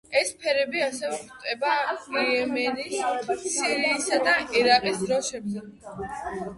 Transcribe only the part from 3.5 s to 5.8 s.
სირიის და ერაყის დროშებზე.